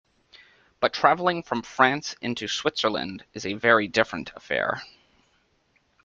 But 0.79 0.93
travelling 0.93 1.43
from 1.43 1.61
France 1.61 2.15
into 2.21 2.47
Switzerland 2.47 3.23
is 3.35 3.45
a 3.45 3.53
very 3.53 3.87
different 3.87 4.31
affair. 4.35 4.81